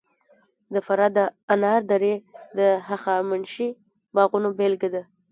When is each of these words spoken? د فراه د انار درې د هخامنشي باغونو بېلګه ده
د 0.73 0.75
فراه 0.85 1.11
د 1.17 1.19
انار 1.53 1.81
درې 1.91 2.13
د 2.57 2.59
هخامنشي 2.89 3.69
باغونو 4.15 4.49
بېلګه 4.57 4.89
ده 4.95 5.03